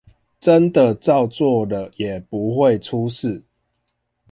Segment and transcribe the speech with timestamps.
[0.39, 3.43] 真的照做了也不會出事